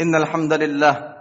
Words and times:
إن 0.00 0.14
الحمد 0.14 0.52
لله 0.52 1.14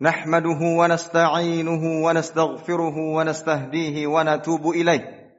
نحمده 0.00 0.60
ونستعينه 0.62 2.04
ونستغفره 2.06 2.96
ونستهديه 3.16 4.06
ونتوب 4.06 4.70
إليه. 4.70 5.30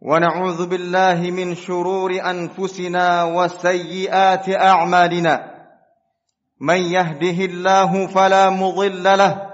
ونعوذ 0.00 0.66
بالله 0.66 1.30
من 1.30 1.54
شرور 1.54 2.10
أنفسنا 2.30 3.24
وسيئات 3.24 4.48
أعمالنا. 4.48 5.54
من 6.60 6.76
يهده 6.76 7.44
الله 7.44 8.06
فلا 8.06 8.50
مضل 8.50 9.04
له 9.04 9.50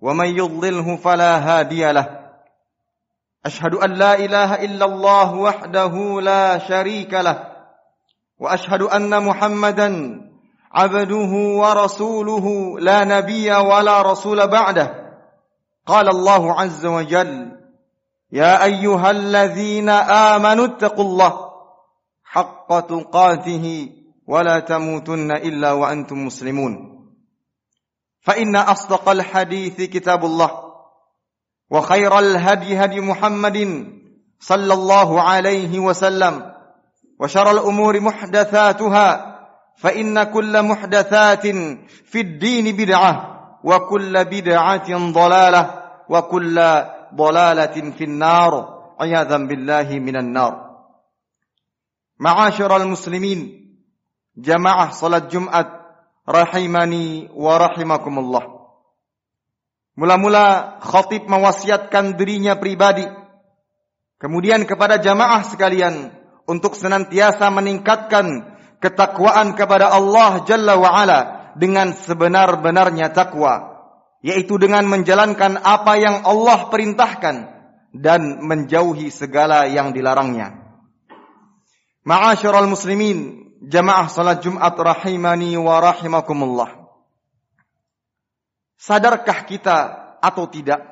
ومن 0.00 0.26
يضلله 0.26 0.96
فلا 0.96 1.36
هادي 1.38 1.92
له. 1.92 2.08
أشهد 3.46 3.74
أن 3.74 3.90
لا 3.92 4.14
إله 4.14 4.54
إلا 4.54 4.84
الله 4.84 5.34
وحده 5.34 6.20
لا 6.20 6.58
شريك 6.58 7.14
له. 7.14 7.52
وأشهد 8.38 8.82
أن 8.82 9.24
محمدا 9.24 10.27
عبده 10.72 11.32
ورسوله 11.32 12.78
لا 12.80 13.04
نبي 13.04 13.50
ولا 13.50 14.02
رسول 14.02 14.48
بعده. 14.48 14.94
قال 15.86 16.08
الله 16.08 16.60
عز 16.60 16.86
وجل 16.86 17.52
يا 18.32 18.64
أيها 18.64 19.10
الذين 19.10 19.88
آمنوا 19.88 20.66
اتقوا 20.66 21.04
الله 21.04 21.50
حق 22.24 22.80
تقاته 22.80 23.88
ولا 24.28 24.60
تموتن 24.60 25.30
إلا 25.30 25.72
وأنتم 25.72 26.26
مسلمون. 26.26 26.98
فإن 28.20 28.56
أصدق 28.56 29.08
الحديث 29.08 29.76
كتاب 29.76 30.24
الله 30.24 30.50
وخير 31.70 32.18
الهدي 32.18 32.84
هدي 32.84 33.00
محمد 33.00 33.86
صلى 34.40 34.74
الله 34.74 35.22
عليه 35.22 35.78
وسلم 35.78 36.54
وشر 37.20 37.50
الأمور 37.50 38.00
محدثاتها 38.00 39.37
فإن 39.78 40.22
كل 40.22 40.62
محدثات 40.62 41.46
في 42.04 42.20
الدين 42.20 42.76
بدعة 42.76 43.12
وكل 43.64 44.24
بدعة 44.24 44.88
ضلالة 45.12 45.62
وكل 46.08 46.56
ضلالة 47.14 47.76
في 47.90 48.04
النار 48.04 48.52
عياذا 49.00 49.36
بالله 49.36 49.88
من 49.98 50.16
النار 50.16 50.52
معاشر 52.18 52.76
المسلمين 52.76 53.38
جماعة 54.36 54.90
صلاة 54.90 55.18
جمعة 55.18 55.78
rahimani 56.28 57.32
wa 57.32 57.56
rahimakumullah. 57.56 58.44
Mula-mula 59.96 60.78
khatib 60.84 61.26
mewasiatkan 61.26 62.14
dirinya 62.14 62.54
pribadi 62.60 63.08
kemudian 64.20 64.62
kepada 64.68 65.00
jamaah 65.00 65.42
sekalian 65.42 66.12
untuk 66.46 66.78
senantiasa 66.78 67.50
meningkatkan 67.50 68.57
ketakwaan 68.78 69.54
kepada 69.58 69.90
Allah 69.90 70.42
Jalla 70.46 70.74
wa 70.78 70.90
Ala 70.94 71.20
dengan 71.58 71.94
sebenar-benarnya 71.94 73.10
takwa 73.10 73.78
yaitu 74.18 74.58
dengan 74.58 74.82
menjalankan 74.86 75.62
apa 75.62 75.94
yang 75.98 76.26
Allah 76.26 76.70
perintahkan 76.70 77.36
dan 77.94 78.42
menjauhi 78.42 79.08
segala 79.14 79.70
yang 79.70 79.94
dilarangnya. 79.94 80.58
Ma'asyiral 82.02 82.66
muslimin, 82.66 83.50
jamaah 83.62 84.10
salat 84.10 84.42
Jumat 84.42 84.74
rahimani 84.74 85.54
wa 85.54 85.78
rahimakumullah. 85.78 86.90
Sadarkah 88.78 89.46
kita 89.46 89.76
atau 90.22 90.46
tidak? 90.50 90.82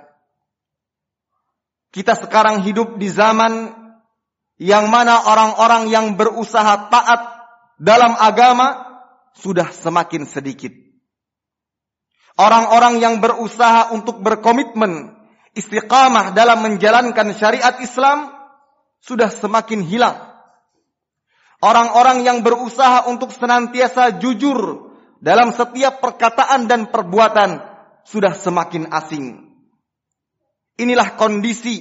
Kita 1.90 2.18
sekarang 2.18 2.62
hidup 2.66 2.98
di 3.00 3.08
zaman 3.08 3.72
yang 4.60 4.90
mana 4.92 5.24
orang-orang 5.28 5.88
yang 5.88 6.06
berusaha 6.18 6.92
taat 6.92 7.35
dalam 7.76 8.16
agama 8.16 8.84
sudah 9.36 9.68
semakin 9.72 10.24
sedikit. 10.24 10.72
Orang-orang 12.36 13.00
yang 13.00 13.24
berusaha 13.24 13.96
untuk 13.96 14.20
berkomitmen 14.20 15.16
istiqamah 15.56 16.36
dalam 16.36 16.60
menjalankan 16.60 17.32
syariat 17.32 17.80
Islam 17.80 18.28
sudah 19.00 19.32
semakin 19.32 19.80
hilang. 19.80 20.20
Orang-orang 21.64 22.28
yang 22.28 22.44
berusaha 22.44 23.08
untuk 23.08 23.32
senantiasa 23.32 24.20
jujur 24.20 24.92
dalam 25.24 25.56
setiap 25.56 26.04
perkataan 26.04 26.68
dan 26.68 26.92
perbuatan 26.92 27.64
sudah 28.04 28.36
semakin 28.36 28.92
asing. 28.92 29.48
Inilah 30.76 31.16
kondisi 31.16 31.80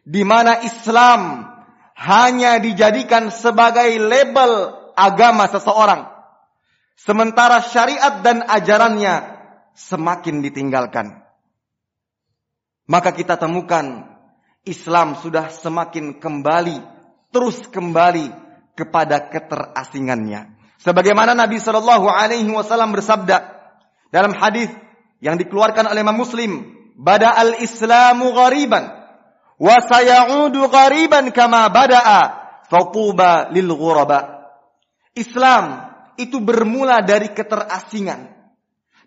di 0.00 0.24
mana 0.24 0.64
Islam 0.64 1.44
hanya 2.00 2.56
dijadikan 2.56 3.28
sebagai 3.28 4.00
label 4.00 4.72
agama 4.96 5.46
seseorang. 5.46 6.08
Sementara 6.96 7.60
syariat 7.60 8.24
dan 8.24 8.40
ajarannya 8.48 9.36
semakin 9.76 10.40
ditinggalkan. 10.40 11.20
Maka 12.88 13.12
kita 13.12 13.36
temukan 13.36 14.08
Islam 14.64 15.14
sudah 15.20 15.52
semakin 15.52 16.18
kembali, 16.18 16.80
terus 17.30 17.60
kembali 17.68 18.32
kepada 18.74 19.28
keterasingannya. 19.28 20.56
Sebagaimana 20.80 21.36
Nabi 21.36 21.60
Shallallahu 21.60 22.08
Alaihi 22.08 22.48
Wasallam 22.48 22.96
bersabda 22.96 23.42
dalam 24.10 24.32
hadis 24.36 24.72
yang 25.20 25.36
dikeluarkan 25.40 25.88
oleh 25.88 26.00
Imam 26.04 26.16
Muslim, 26.16 26.72
"Bada 26.96 27.32
al 27.32 27.60
Islamu 27.60 28.32
ghariban, 28.32 28.84
wa 29.56 29.76
sayaudu 29.80 30.68
ghariban 30.68 31.32
kama 31.32 31.68
bada'a, 31.72 32.20
fatuba 32.68 33.52
lil 33.52 33.68
ghuraba." 33.72 34.35
Islam 35.16 35.88
itu 36.20 36.38
bermula 36.44 37.00
dari 37.00 37.32
keterasingan 37.32 38.36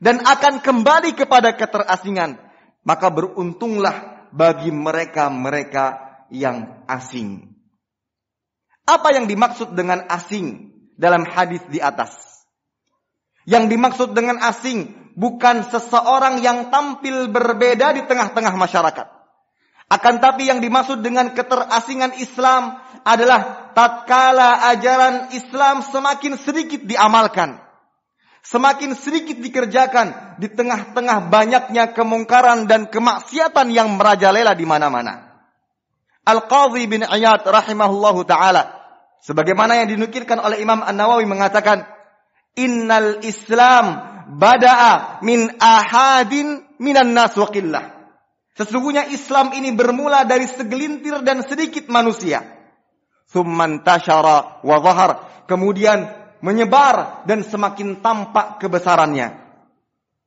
dan 0.01 0.25
akan 0.25 0.59
kembali 0.59 1.13
kepada 1.13 1.53
keterasingan. 1.53 2.41
Maka 2.81 3.11
beruntunglah 3.11 4.25
bagi 4.31 4.71
mereka-mereka 4.73 5.99
yang 6.33 6.87
asing. 6.89 7.53
Apa 8.87 9.13
yang 9.13 9.29
dimaksud 9.29 9.77
dengan 9.77 10.09
asing 10.09 10.73
dalam 10.97 11.27
hadis 11.27 11.61
di 11.69 11.77
atas? 11.77 12.41
Yang 13.45 13.77
dimaksud 13.77 14.09
dengan 14.17 14.41
asing 14.41 15.13
bukan 15.13 15.67
seseorang 15.67 16.41
yang 16.41 16.73
tampil 16.73 17.29
berbeda 17.29 17.93
di 17.93 18.07
tengah-tengah 18.07 18.55
masyarakat. 18.55 19.18
Akan 19.89 20.21
tapi 20.21 20.45
yang 20.45 20.61
dimaksud 20.61 21.01
dengan 21.01 21.33
keterasingan 21.33 22.13
Islam 22.21 22.77
adalah 23.01 23.73
tatkala 23.73 24.69
ajaran 24.69 25.33
Islam 25.33 25.81
semakin 25.81 26.37
sedikit 26.37 26.85
diamalkan. 26.85 27.57
Semakin 28.45 28.93
sedikit 28.93 29.41
dikerjakan 29.41 30.37
di 30.37 30.47
tengah-tengah 30.47 31.27
banyaknya 31.27 31.91
kemungkaran 31.91 32.69
dan 32.69 32.87
kemaksiatan 32.87 33.73
yang 33.73 33.97
merajalela 33.97 34.53
di 34.53 34.63
mana-mana. 34.63 35.43
Al-Qadhi 36.23 36.85
bin 36.85 37.01
Iyad 37.01 37.41
rahimahullahu 37.41 38.23
taala 38.29 38.69
sebagaimana 39.25 39.81
yang 39.81 39.89
dinukilkan 39.89 40.37
oleh 40.37 40.61
Imam 40.61 40.85
An-Nawawi 40.85 41.25
mengatakan 41.25 41.83
innal 42.53 43.25
Islam 43.25 43.85
bada'a 44.37 45.19
min 45.25 45.49
ahadin 45.57 46.61
minan 46.77 47.17
nas 47.17 47.33
wa 47.33 47.49
qillah. 47.49 47.98
Sesungguhnya 48.59 49.07
Islam 49.07 49.55
ini 49.55 49.71
bermula 49.71 50.27
dari 50.27 50.43
segelintir 50.43 51.23
dan 51.23 51.47
sedikit 51.47 51.87
manusia. 51.87 52.43
Thumman 53.31 53.87
tashara 53.87 54.59
wa 54.59 54.77
zahar. 54.83 55.11
Kemudian 55.47 56.11
menyebar 56.43 57.23
dan 57.23 57.47
semakin 57.47 58.03
tampak 58.03 58.59
kebesarannya. 58.59 59.31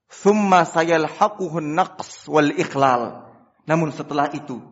Thumma 0.09 0.65
sayalhaquhun 0.65 1.77
naqs 1.77 2.25
wal 2.25 2.57
ikhlal. 2.57 3.21
Namun 3.69 3.93
setelah 3.93 4.33
itu, 4.33 4.65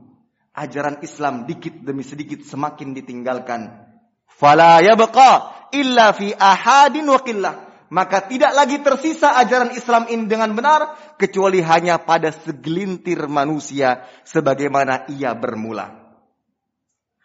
ajaran 0.57 1.05
Islam 1.05 1.45
dikit 1.45 1.85
demi 1.85 2.01
sedikit 2.01 2.41
semakin 2.49 2.97
ditinggalkan. 2.97 3.77
Fala 4.25 4.81
yabqa 4.81 5.69
illa 5.77 6.17
fi 6.17 6.33
ahadin 6.33 7.13
wa 7.13 7.21
qillah 7.21 7.70
maka 7.91 8.23
tidak 8.23 8.55
lagi 8.55 8.79
tersisa 8.79 9.35
ajaran 9.35 9.75
Islam 9.75 10.07
ini 10.07 10.31
dengan 10.31 10.55
benar 10.55 10.95
kecuali 11.19 11.59
hanya 11.59 11.99
pada 11.99 12.31
segelintir 12.31 13.27
manusia 13.27 14.07
sebagaimana 14.23 15.11
ia 15.11 15.35
bermula. 15.35 15.99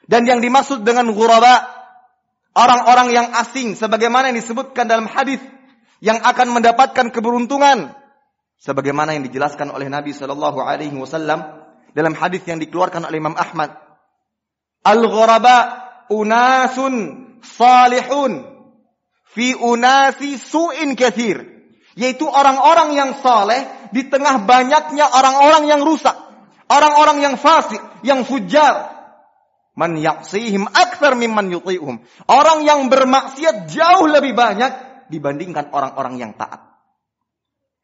Dan 0.10 0.26
yang 0.26 0.42
dimaksud 0.42 0.82
dengan 0.82 1.14
ghuraba 1.14 1.70
orang-orang 2.58 3.14
yang 3.14 3.28
asing 3.38 3.78
sebagaimana 3.78 4.34
yang 4.34 4.42
disebutkan 4.42 4.90
dalam 4.90 5.06
hadis 5.06 5.42
yang 6.02 6.18
akan 6.26 6.50
mendapatkan 6.58 7.14
keberuntungan 7.14 7.94
sebagaimana 8.58 9.14
yang 9.14 9.22
dijelaskan 9.22 9.70
oleh 9.70 9.86
Nabi 9.86 10.18
Shallallahu 10.18 10.66
alaihi 10.66 10.98
wasallam 10.98 11.46
dalam 11.94 12.18
hadis 12.18 12.42
yang 12.50 12.58
dikeluarkan 12.58 13.06
oleh 13.06 13.22
Imam 13.22 13.38
Ahmad. 13.38 13.78
Al-ghuraba 14.82 15.86
unasun 16.10 16.94
salihun 17.46 18.55
fi 19.30 19.58
unasi 19.58 20.38
su'in 20.38 20.94
kathir. 20.94 21.44
Yaitu 21.96 22.28
orang-orang 22.28 22.92
yang 22.92 23.12
saleh 23.24 23.64
di 23.96 24.12
tengah 24.12 24.44
banyaknya 24.44 25.08
orang-orang 25.08 25.64
yang 25.72 25.82
rusak. 25.82 26.14
Orang-orang 26.68 27.24
yang 27.24 27.36
fasik, 27.40 27.80
yang 28.04 28.28
fujar. 28.28 28.96
Man 29.76 30.00
yaksihim 30.00 30.68
akthar 30.72 31.16
mimman 31.16 31.52
yuti'uhum. 31.52 32.04
Orang 32.28 32.64
yang 32.64 32.88
bermaksiat 32.88 33.72
jauh 33.72 34.08
lebih 34.08 34.36
banyak 34.36 34.72
dibandingkan 35.12 35.72
orang-orang 35.72 36.20
yang 36.20 36.32
taat. 36.36 36.64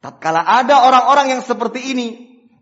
Tatkala 0.01 0.41
ada 0.41 0.87
orang-orang 0.87 1.37
yang 1.37 1.41
seperti 1.45 1.93
ini 1.93 2.07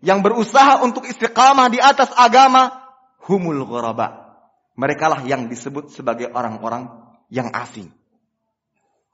yang 0.04 0.20
berusaha 0.20 0.84
untuk 0.84 1.08
istiqamah 1.08 1.72
di 1.72 1.80
atas 1.80 2.12
agama, 2.12 2.84
humul 3.24 3.64
ghuraba. 3.64 4.36
Mereka 4.76 5.08
lah 5.08 5.20
yang 5.24 5.48
disebut 5.48 5.92
sebagai 5.92 6.32
orang-orang 6.32 6.88
yang 7.32 7.52
asing. 7.52 7.92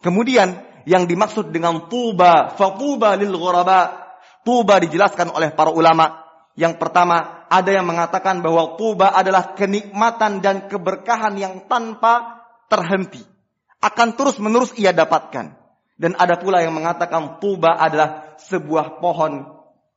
Kemudian 0.01 0.67
yang 0.87 1.05
dimaksud 1.05 1.51
dengan 1.51 1.91
tuba, 1.91 2.55
fatuba 2.55 3.19
lil 3.19 3.35
ghuraba. 3.35 4.07
Tuba 4.47 4.79
dijelaskan 4.79 5.35
oleh 5.35 5.51
para 5.51 5.75
ulama. 5.75 6.23
Yang 6.55 6.79
pertama, 6.79 7.47
ada 7.51 7.71
yang 7.75 7.85
mengatakan 7.85 8.39
bahwa 8.39 8.79
tuba 8.79 9.11
adalah 9.11 9.59
kenikmatan 9.59 10.39
dan 10.39 10.71
keberkahan 10.71 11.35
yang 11.35 11.67
tanpa 11.67 12.47
terhenti. 12.71 13.27
Akan 13.83 14.15
terus-menerus 14.15 14.73
ia 14.79 14.95
dapatkan. 14.95 15.59
Dan 15.99 16.13
ada 16.15 16.39
pula 16.39 16.63
yang 16.63 16.79
mengatakan 16.79 17.43
tuba 17.43 17.75
adalah 17.75 18.39
sebuah 18.39 19.03
pohon 19.03 19.43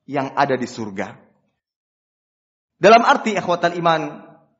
yang 0.10 0.34
ada 0.34 0.58
di 0.58 0.66
surga. 0.66 1.14
Dalam 2.80 3.04
arti 3.06 3.36
ikhwatan 3.36 3.76
iman, 3.78 4.02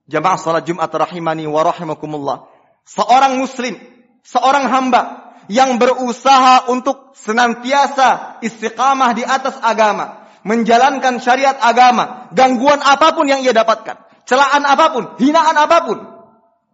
jamaah 0.06 0.38
salat 0.38 0.68
Jumat 0.68 0.92
rahimani 0.92 1.48
wa 1.48 1.66
rahimakumullah. 1.66 2.46
Seorang 2.84 3.40
muslim, 3.40 3.80
seorang 4.22 4.68
hamba 4.68 5.29
yang 5.50 5.82
berusaha 5.82 6.70
untuk 6.70 7.18
senantiasa 7.18 8.40
istiqamah 8.46 9.18
di 9.18 9.26
atas 9.26 9.58
agama, 9.60 10.30
menjalankan 10.46 11.18
syariat 11.18 11.58
agama, 11.58 12.30
gangguan 12.32 12.80
apa 12.80 13.18
pun 13.18 13.26
yang 13.26 13.42
ia 13.42 13.52
dapatkan, 13.52 13.98
celaan 14.30 14.64
apa 14.64 14.86
pun, 14.94 15.04
hinaan 15.18 15.58
apa 15.58 15.78
pun. 15.84 16.00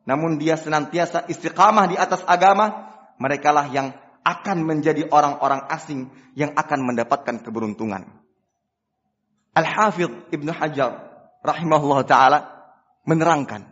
Namun 0.05 0.37
dia 0.37 0.59
senantiasa 0.59 1.25
istiqamah 1.25 1.89
di 1.89 1.95
atas 1.95 2.21
agama, 2.27 2.93
merekalah 3.17 3.71
yang 3.71 3.95
akan 4.21 4.57
menjadi 4.67 5.07
orang-orang 5.07 5.65
asing 5.71 6.11
yang 6.35 6.51
akan 6.53 6.83
mendapatkan 6.83 7.41
keberuntungan. 7.41 8.05
Al-Hafidh 9.55 10.35
Ibnu 10.35 10.51
Hajar 10.51 10.99
rahimahullah 11.39 12.03
taala 12.03 12.39
menerangkan 13.07 13.63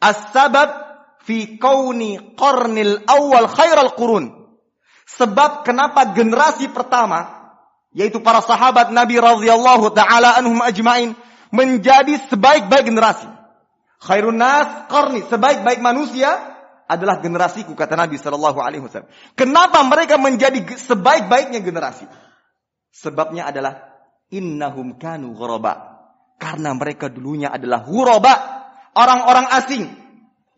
as-sabab 0.00 0.79
fi 1.26 1.60
kauni 1.60 2.36
qarnil 2.36 3.04
awal 3.06 3.48
khairal 3.50 3.92
qurun 3.96 4.30
sebab 5.06 5.66
kenapa 5.66 6.16
generasi 6.16 6.70
pertama 6.70 7.40
yaitu 7.90 8.22
para 8.22 8.38
sahabat 8.40 8.94
Nabi 8.94 9.18
radhiyallahu 9.18 9.90
taala 9.92 10.38
anhum 10.38 10.62
ajmain 10.62 11.18
menjadi 11.50 12.16
sebaik-baik 12.30 12.86
generasi 12.86 13.28
khairun 14.00 14.38
nas 14.38 14.88
qarni 14.88 15.26
sebaik-baik 15.26 15.82
manusia 15.82 16.50
adalah 16.90 17.22
generasiku 17.22 17.78
kata 17.78 17.94
Nabi 17.94 18.18
Shallallahu 18.18 18.58
Alaihi 18.58 18.82
Wasallam. 18.82 19.06
Kenapa 19.38 19.78
mereka 19.86 20.18
menjadi 20.18 20.74
sebaik-baiknya 20.74 21.62
generasi? 21.62 22.10
Sebabnya 22.90 23.46
adalah 23.46 23.94
innahum 24.34 24.98
kanu 24.98 25.30
ghuraba. 25.38 26.02
Karena 26.42 26.74
mereka 26.74 27.06
dulunya 27.06 27.54
adalah 27.54 27.86
ghuraba, 27.86 28.34
orang-orang 28.98 29.46
asing. 29.54 29.86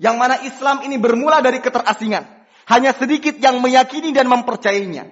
Yang 0.02 0.16
mana 0.18 0.36
Islam 0.42 0.82
ini 0.82 0.98
bermula 0.98 1.38
dari 1.38 1.62
keterasingan. 1.62 2.26
Hanya 2.66 2.90
sedikit 2.90 3.38
yang 3.38 3.62
meyakini 3.62 4.10
dan 4.10 4.26
mempercayainya. 4.26 5.06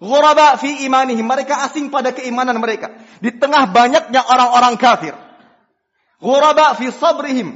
Ghuraba 0.00 0.56
fi 0.56 0.88
imanihim. 0.88 1.28
Mereka 1.28 1.68
asing 1.68 1.92
pada 1.92 2.16
keimanan 2.16 2.56
mereka. 2.64 2.96
Di 3.20 3.36
tengah 3.36 3.68
banyaknya 3.68 4.24
orang-orang 4.24 4.80
kafir. 4.80 5.12
Ghuraba 6.16 6.72
fi 6.80 6.88
sabrihim 6.88 7.52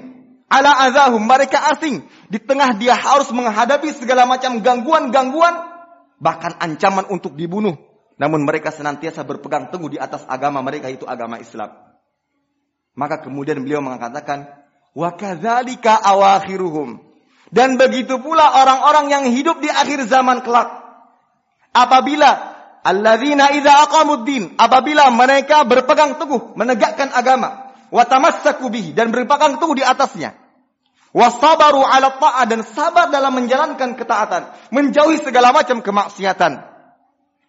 ala 0.53 0.85
azahum. 0.85 1.25
Mereka 1.25 1.57
asing. 1.73 2.05
Di 2.29 2.37
tengah 2.37 2.77
dia 2.77 2.93
harus 2.93 3.33
menghadapi 3.33 3.89
segala 3.97 4.29
macam 4.29 4.61
gangguan-gangguan. 4.61 5.65
Bahkan 6.21 6.61
ancaman 6.61 7.09
untuk 7.09 7.41
dibunuh. 7.41 7.73
Namun 8.21 8.45
mereka 8.45 8.69
senantiasa 8.69 9.25
berpegang 9.25 9.73
teguh 9.73 9.97
di 9.97 9.99
atas 9.99 10.29
agama 10.29 10.61
mereka 10.61 10.93
itu 10.93 11.09
agama 11.09 11.41
Islam. 11.41 11.73
Maka 12.95 13.27
kemudian 13.27 13.59
beliau 13.59 13.83
mengatakan, 13.83 14.64
wa 14.95 15.11
kadzalika 15.13 15.99
awakhiruhum. 16.01 17.03
Dan 17.55 17.79
begitu 17.79 18.19
pula 18.19 18.51
orang-orang 18.63 19.07
yang 19.11 19.25
hidup 19.31 19.63
di 19.63 19.71
akhir 19.71 20.11
zaman 20.11 20.43
kelak. 20.43 20.71
Apabila 21.71 22.31
alladzina 22.83 23.55
idza 23.55 23.75
aqamuddin, 23.87 24.59
apabila 24.59 25.11
mereka 25.15 25.63
berpegang 25.63 26.19
teguh 26.19 26.55
menegakkan 26.59 27.15
agama, 27.15 27.75
wa 27.95 28.03
tamassaku 28.03 28.71
bihi 28.71 28.91
dan 28.91 29.15
berpegang 29.15 29.63
teguh 29.63 29.79
di 29.79 29.87
atasnya. 29.87 30.35
Wasabaru 31.15 31.87
ala 31.87 32.19
ta'ah 32.19 32.43
dan 32.51 32.67
sabar 32.67 33.07
dalam 33.07 33.39
menjalankan 33.39 33.95
ketaatan. 33.95 34.51
Menjauhi 34.75 35.23
segala 35.23 35.55
macam 35.55 35.79
kemaksiatan. 35.79 36.59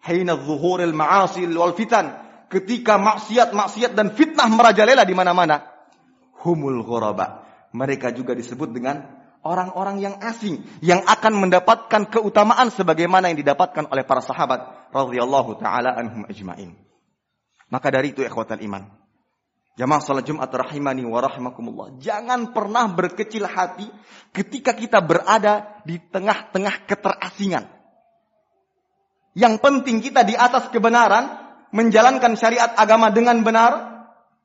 Hina 0.06 0.38
zuhuril 0.38 0.94
ma'asil 0.94 1.50
wal 1.50 1.74
fitan. 1.74 2.14
Ketika 2.46 2.94
maksiat-maksiat 2.94 3.98
dan 3.98 4.14
fitnah 4.14 4.46
merajalela 4.54 5.02
di 5.02 5.18
mana-mana. 5.18 5.75
Humul 6.44 6.84
ghuraba. 6.84 7.46
Mereka 7.72 8.12
juga 8.16 8.32
disebut 8.36 8.72
dengan 8.72 9.04
orang-orang 9.46 10.02
yang 10.02 10.14
asing. 10.20 10.64
Yang 10.82 11.06
akan 11.06 11.32
mendapatkan 11.38 12.02
keutamaan 12.10 12.68
sebagaimana 12.74 13.30
yang 13.30 13.38
didapatkan 13.38 13.86
oleh 13.88 14.02
para 14.02 14.20
sahabat. 14.20 14.90
radhiyallahu 14.90 15.60
ta'ala 15.60 15.92
anhum 15.96 16.24
ajma'in. 16.24 16.72
Maka 17.68 17.90
dari 17.90 18.14
itu 18.14 18.22
ikhwatal 18.22 18.62
iman. 18.62 18.86
Jamaah 19.76 20.00
salat 20.00 20.24
Jumat 20.24 20.48
rahimani 20.48 21.04
wa 21.04 21.20
rahimakumullah. 21.20 22.00
Jangan 22.00 22.56
pernah 22.56 22.88
berkecil 22.88 23.44
hati 23.44 23.84
ketika 24.32 24.72
kita 24.72 25.04
berada 25.04 25.84
di 25.84 26.00
tengah-tengah 26.00 26.88
keterasingan. 26.88 27.68
Yang 29.36 29.60
penting 29.60 30.00
kita 30.00 30.24
di 30.24 30.32
atas 30.32 30.72
kebenaran, 30.72 31.28
menjalankan 31.76 32.40
syariat 32.40 32.72
agama 32.72 33.12
dengan 33.12 33.44
benar, 33.44 33.95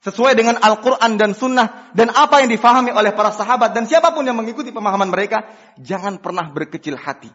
sesuai 0.01 0.33
dengan 0.33 0.57
Al-Quran 0.57 1.17
dan 1.17 1.37
Sunnah, 1.37 1.93
dan 1.93 2.09
apa 2.09 2.41
yang 2.41 2.49
difahami 2.49 2.89
oleh 2.89 3.13
para 3.13 3.29
sahabat, 3.29 3.77
dan 3.77 3.85
siapa 3.85 4.09
pun 4.13 4.25
yang 4.25 4.37
mengikuti 4.37 4.73
pemahaman 4.73 5.13
mereka, 5.13 5.45
jangan 5.77 6.17
pernah 6.17 6.49
berkecil 6.49 6.97
hati. 6.97 7.29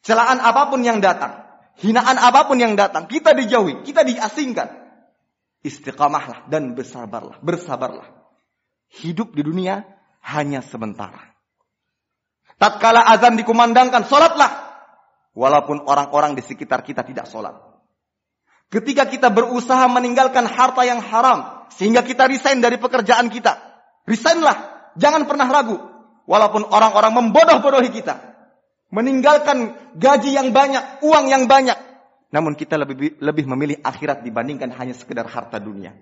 Celaan 0.00 0.40
apa 0.40 0.72
pun 0.72 0.80
yang 0.80 1.00
datang, 1.04 1.44
hinaan 1.80 2.16
apa 2.16 2.48
pun 2.48 2.56
yang 2.56 2.72
datang, 2.72 3.04
kita 3.04 3.36
dijauhi, 3.36 3.84
kita 3.84 4.00
diasingkan 4.04 4.84
istiqamahlah 5.64 6.48
dan 6.52 6.76
bersabarlah, 6.76 7.40
bersabarlah. 7.40 8.08
Hidup 9.00 9.32
di 9.32 9.42
dunia 9.42 9.82
hanya 10.22 10.60
sementara. 10.60 11.34
Tatkala 12.60 13.02
azan 13.10 13.34
dikumandangkan, 13.34 14.06
solatlah. 14.06 14.62
Walaupun 15.34 15.82
orang-orang 15.90 16.38
di 16.38 16.46
sekitar 16.46 16.86
kita 16.86 17.02
tidak 17.02 17.26
solat. 17.26 17.73
Ketika 18.74 19.06
kita 19.06 19.30
berusaha 19.30 19.86
meninggalkan 19.86 20.50
harta 20.50 20.82
yang 20.82 20.98
haram, 20.98 21.70
sehingga 21.70 22.02
kita 22.02 22.26
resign 22.26 22.58
dari 22.58 22.74
pekerjaan 22.74 23.30
kita. 23.30 23.54
Resignlah, 24.02 24.90
jangan 24.98 25.30
pernah 25.30 25.46
ragu. 25.46 25.78
Walaupun 26.26 26.66
orang-orang 26.66 27.14
membodoh-bodohi 27.22 27.94
kita. 27.94 28.34
Meninggalkan 28.90 29.78
gaji 29.94 30.34
yang 30.34 30.50
banyak, 30.50 31.06
uang 31.06 31.30
yang 31.30 31.46
banyak. 31.46 31.78
Namun 32.34 32.58
kita 32.58 32.74
lebih 32.74 33.14
lebih 33.22 33.46
memilih 33.46 33.78
akhirat 33.78 34.26
dibandingkan 34.26 34.74
hanya 34.74 34.94
sekedar 34.98 35.30
harta 35.30 35.62
dunia. 35.62 35.94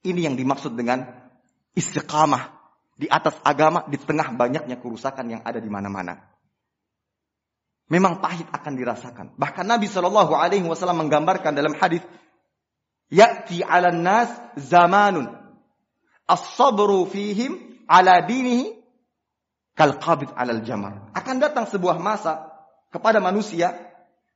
Ini 0.00 0.24
yang 0.24 0.40
dimaksud 0.40 0.72
dengan 0.72 1.04
istiqamah 1.76 2.48
di 2.96 3.12
atas 3.12 3.36
agama 3.44 3.84
di 3.92 4.00
tengah 4.00 4.32
banyaknya 4.32 4.80
kerusakan 4.80 5.36
yang 5.36 5.42
ada 5.44 5.60
di 5.60 5.68
mana-mana. 5.68 6.33
Memang 7.92 8.24
pahit 8.24 8.48
akan 8.48 8.72
dirasakan. 8.80 9.26
Bahkan 9.36 9.64
Nabi 9.68 9.92
Shallallahu 9.92 10.32
Alaihi 10.32 10.64
Wasallam 10.64 11.04
menggambarkan 11.04 11.52
dalam 11.52 11.76
hadis, 11.76 12.00
"Yati 13.12 13.60
ala 13.60 13.92
nas 13.92 14.32
zamanun 14.56 15.28
as-sabru 16.24 17.04
fihim 17.04 17.84
ala 17.84 18.24
dinihi 18.24 18.72
kal 19.76 20.00
qabid 20.00 20.32
alal 20.32 20.64
jamar." 20.64 21.12
Akan 21.12 21.36
datang 21.44 21.68
sebuah 21.68 22.00
masa 22.00 22.48
kepada 22.88 23.20
manusia 23.20 23.76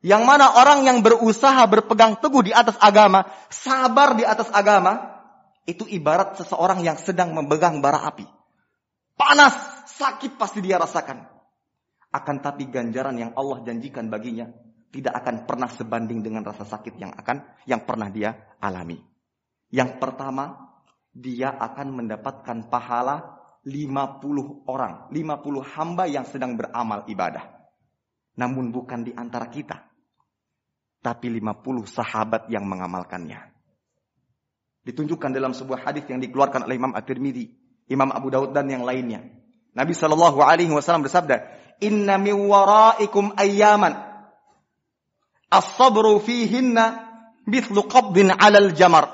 yang 0.04 0.28
mana 0.28 0.60
orang 0.60 0.84
yang 0.84 0.98
berusaha 1.00 1.64
berpegang 1.66 2.20
teguh 2.20 2.46
di 2.46 2.52
atas 2.52 2.76
agama, 2.78 3.26
sabar 3.48 4.12
di 4.12 4.28
atas 4.28 4.52
agama, 4.52 5.18
itu 5.64 5.88
ibarat 5.88 6.36
seseorang 6.36 6.84
yang 6.84 7.00
sedang 7.00 7.32
memegang 7.32 7.80
bara 7.80 8.04
api. 8.06 8.28
Panas, 9.18 9.56
sakit 9.98 10.36
pasti 10.36 10.62
dia 10.62 10.76
rasakan. 10.78 11.37
Akan 12.08 12.40
tapi 12.40 12.68
ganjaran 12.72 13.20
yang 13.20 13.36
Allah 13.36 13.60
janjikan 13.64 14.08
baginya 14.08 14.48
tidak 14.88 15.20
akan 15.20 15.44
pernah 15.44 15.68
sebanding 15.68 16.24
dengan 16.24 16.40
rasa 16.40 16.64
sakit 16.64 16.96
yang 16.96 17.12
akan 17.12 17.44
yang 17.68 17.84
pernah 17.84 18.08
dia 18.08 18.56
alami. 18.58 18.96
Yang 19.68 20.00
pertama, 20.00 20.72
dia 21.12 21.52
akan 21.52 22.04
mendapatkan 22.04 22.72
pahala 22.72 23.36
50 23.68 24.64
orang, 24.64 25.12
50 25.12 25.74
hamba 25.76 26.08
yang 26.08 26.24
sedang 26.24 26.56
beramal 26.56 27.04
ibadah. 27.04 27.44
Namun 28.40 28.72
bukan 28.72 29.04
di 29.04 29.12
antara 29.12 29.52
kita 29.52 29.88
tapi 30.98 31.30
50 31.30 31.86
sahabat 31.86 32.50
yang 32.50 32.66
mengamalkannya. 32.66 33.38
Ditunjukkan 34.82 35.30
dalam 35.30 35.52
sebuah 35.52 35.84
hadis 35.84 36.08
yang 36.08 36.18
dikeluarkan 36.18 36.64
oleh 36.64 36.80
Imam 36.80 36.96
At-Tirmidzi, 36.96 37.54
Imam 37.92 38.10
Abu 38.10 38.32
Daud 38.32 38.56
dan 38.56 38.66
yang 38.72 38.82
lainnya. 38.82 39.20
Nabi 39.76 39.92
Shallallahu 39.94 40.42
alaihi 40.42 40.72
wasallam 40.72 41.06
bersabda, 41.06 41.44
inna 41.80 42.18
min 42.18 42.36
waraikum 42.48 43.34
ayyaman. 43.36 43.94
As-sabru 45.48 46.20
fihinna 46.20 47.08
mithlu 47.48 47.88
qabdin 47.88 48.34
'alal 48.34 48.76
jamar. 48.76 49.08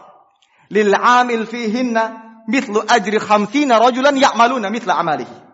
Lil 0.71 0.91
'amil 0.91 1.47
fihinna 1.47 2.43
mithlu 2.51 2.83
ajri 2.85 3.23
khamsina 3.23 3.79
rajulan 3.79 4.17
ya'maluna 4.17 4.69
mithla 4.73 4.99
amalihi. 4.99 5.45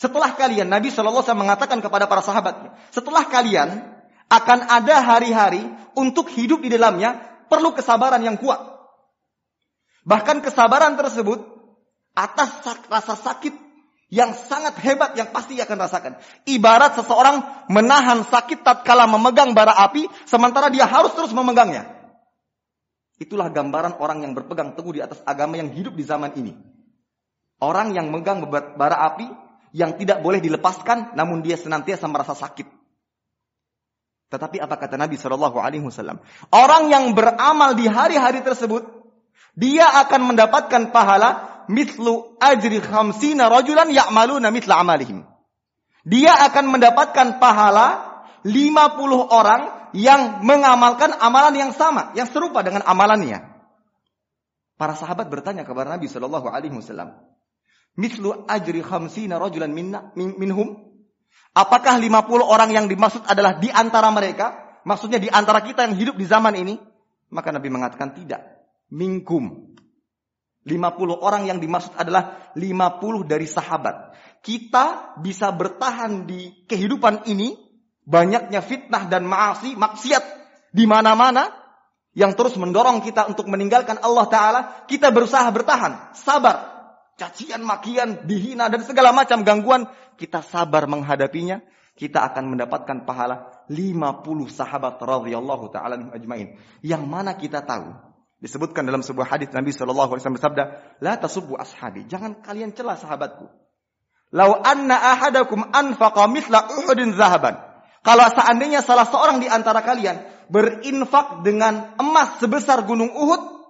Setelah 0.00 0.32
kalian 0.32 0.72
Nabi 0.72 0.88
SAW 0.88 1.20
mengatakan 1.36 1.84
kepada 1.84 2.08
para 2.08 2.24
sahabatnya 2.24 2.72
setelah 2.88 3.28
kalian 3.28 3.84
akan 4.32 4.58
ada 4.64 4.96
hari-hari 5.04 5.60
untuk 5.92 6.32
hidup 6.32 6.64
di 6.64 6.72
dalamnya 6.72 7.20
perlu 7.52 7.76
kesabaran 7.76 8.24
yang 8.24 8.40
kuat. 8.40 8.62
Bahkan 10.08 10.40
kesabaran 10.40 10.96
tersebut 10.96 11.44
atas 12.16 12.64
rasa 12.88 13.12
sakit 13.12 13.69
yang 14.10 14.34
sangat 14.34 14.74
hebat 14.82 15.14
yang 15.14 15.30
pasti 15.30 15.56
akan 15.62 15.78
rasakan. 15.78 16.12
Ibarat 16.44 16.98
seseorang 16.98 17.66
menahan 17.70 18.26
sakit 18.26 18.66
tatkala 18.66 19.06
memegang 19.06 19.54
bara 19.54 19.72
api, 19.72 20.10
sementara 20.26 20.66
dia 20.68 20.84
harus 20.84 21.14
terus 21.14 21.30
memegangnya. 21.30 21.86
Itulah 23.22 23.48
gambaran 23.54 24.02
orang 24.02 24.26
yang 24.26 24.32
berpegang 24.34 24.74
teguh 24.74 24.98
di 24.98 25.00
atas 25.00 25.22
agama 25.22 25.56
yang 25.56 25.70
hidup 25.70 25.94
di 25.94 26.02
zaman 26.02 26.34
ini. 26.34 26.58
Orang 27.62 27.94
yang 27.94 28.10
memegang 28.10 28.42
bara 28.50 28.98
api 29.14 29.30
yang 29.70 29.94
tidak 29.94 30.18
boleh 30.26 30.42
dilepaskan, 30.42 31.14
namun 31.14 31.46
dia 31.46 31.54
senantiasa 31.54 32.10
merasa 32.10 32.34
sakit. 32.34 32.66
Tetapi 34.30 34.62
apa 34.62 34.78
kata 34.78 34.94
Nabi 34.94 35.18
Shallallahu 35.18 35.58
Alaihi 35.58 35.82
Wasallam? 35.82 36.22
Orang 36.54 36.90
yang 36.90 37.14
beramal 37.14 37.74
di 37.74 37.90
hari-hari 37.90 38.46
tersebut, 38.46 38.86
dia 39.58 39.86
akan 40.06 40.34
mendapatkan 40.34 40.94
pahala 40.94 41.49
mislu 41.70 42.34
ajri 42.42 42.82
khamsina 42.82 43.46
rajulan 43.46 43.94
ya'maluna 43.94 44.50
misla 44.50 44.82
amalihim. 44.82 45.22
Dia 46.02 46.34
akan 46.50 46.74
mendapatkan 46.74 47.38
pahala 47.38 48.10
50 48.42 49.30
orang 49.30 49.92
yang 49.94 50.42
mengamalkan 50.42 51.14
amalan 51.22 51.54
yang 51.54 51.72
sama, 51.76 52.10
yang 52.18 52.26
serupa 52.26 52.66
dengan 52.66 52.82
amalannya. 52.82 53.46
Para 54.80 54.96
sahabat 54.96 55.28
bertanya 55.28 55.62
kepada 55.62 55.92
Nabi 55.92 56.08
Shallallahu 56.08 56.48
Alaihi 56.48 56.72
Wasallam, 56.72 57.20
mislu 58.00 58.48
ajri 58.48 58.80
khamsina 58.80 59.36
rajulan 59.36 59.70
minna, 59.70 60.08
min, 60.16 60.34
minhum? 60.40 60.88
Apakah 61.52 62.00
50 62.00 62.40
orang 62.40 62.70
yang 62.72 62.86
dimaksud 62.88 63.26
adalah 63.28 63.60
di 63.60 63.68
antara 63.68 64.08
mereka? 64.08 64.80
Maksudnya 64.88 65.20
di 65.20 65.28
antara 65.28 65.60
kita 65.60 65.84
yang 65.84 65.98
hidup 65.98 66.16
di 66.16 66.24
zaman 66.24 66.56
ini? 66.56 66.80
Maka 67.28 67.52
Nabi 67.52 67.68
mengatakan 67.68 68.16
tidak. 68.16 68.40
Minkum. 68.88 69.69
50 70.70 71.18
orang 71.18 71.50
yang 71.50 71.58
dimaksud 71.58 71.98
adalah 71.98 72.54
50 72.54 73.26
dari 73.26 73.50
sahabat. 73.50 74.14
Kita 74.40 75.18
bisa 75.18 75.50
bertahan 75.50 76.24
di 76.24 76.64
kehidupan 76.70 77.26
ini 77.26 77.58
banyaknya 78.06 78.62
fitnah 78.62 79.10
dan 79.10 79.26
maasi, 79.26 79.74
maksiat 79.74 80.24
di 80.70 80.86
mana-mana 80.86 81.50
yang 82.14 82.34
terus 82.34 82.58
mendorong 82.58 83.02
kita 83.02 83.30
untuk 83.30 83.46
meninggalkan 83.46 83.98
Allah 84.02 84.26
taala, 84.26 84.60
kita 84.90 85.14
berusaha 85.14 85.46
bertahan, 85.50 86.14
sabar. 86.14 86.78
Cacian, 87.20 87.60
makian, 87.60 88.24
dihina 88.24 88.72
dan 88.72 88.80
segala 88.80 89.12
macam 89.12 89.44
gangguan, 89.44 89.84
kita 90.16 90.40
sabar 90.40 90.88
menghadapinya, 90.88 91.60
kita 91.92 92.32
akan 92.32 92.56
mendapatkan 92.56 93.04
pahala 93.04 93.60
50 93.68 94.24
sahabat 94.48 94.96
radhiyallahu 94.96 95.68
taala 95.68 96.00
ajmain. 96.16 96.56
Yang 96.80 97.04
mana 97.04 97.36
kita 97.36 97.60
tahu 97.60 98.09
Disebutkan 98.40 98.88
dalam 98.88 99.04
sebuah 99.04 99.36
hadis 99.36 99.52
Nabi 99.52 99.68
Shallallahu 99.68 100.16
Alaihi 100.16 100.24
Wasallam 100.24 100.38
bersabda, 100.40 100.64
"La 101.04 101.20
tasubbu 101.20 101.60
ashabi." 101.60 102.08
Jangan 102.08 102.40
kalian 102.40 102.72
celah 102.72 102.96
sahabatku. 102.96 103.46
Lau 104.32 104.56
anna 104.64 104.96
ahadakum 104.96 105.60
anfaqa 105.68 106.24
mithla 106.24 106.72
uhudin 106.80 107.12
zahaban. 107.12 107.60
Kalau 108.00 108.24
seandainya 108.32 108.80
salah 108.80 109.04
seorang 109.04 109.44
di 109.44 109.48
antara 109.50 109.84
kalian 109.84 110.24
berinfak 110.48 111.44
dengan 111.44 111.94
emas 112.00 112.40
sebesar 112.40 112.88
gunung 112.88 113.12
Uhud, 113.12 113.60